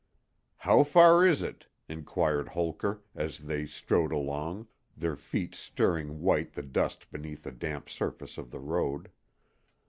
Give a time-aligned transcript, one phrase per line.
[0.57, 4.65] "How far is it?" inquired Holker, as they strode along,
[4.97, 9.11] their feet stirring white the dust beneath the damp surface of the road.